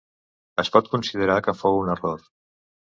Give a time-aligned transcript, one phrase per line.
[0.63, 2.29] Es pot considerar que fou un error.